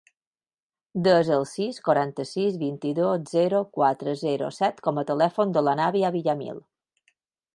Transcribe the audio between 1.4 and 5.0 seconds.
sis, quaranta-sis, vint-i-dos, zero, quatre, zero, set